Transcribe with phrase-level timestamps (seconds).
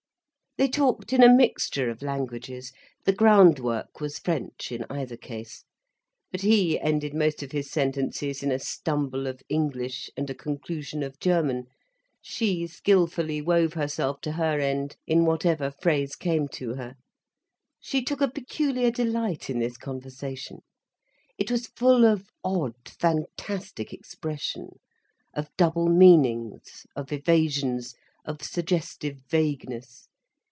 [0.57, 2.73] They talked in a mixture of languages.
[3.05, 5.63] The ground work was French, in either case.
[6.29, 11.03] But he ended most of his sentences in a stumble of English and a conclusion
[11.03, 11.67] of German,
[12.21, 16.95] she skilfully wove herself to her end in whatever phrase came to her.
[17.79, 20.63] She took a peculiar delight in this conversation.
[21.37, 24.79] It was full of odd, fantastic expression,
[25.33, 27.95] of double meanings, of evasions,
[28.25, 30.09] of suggestive vagueness.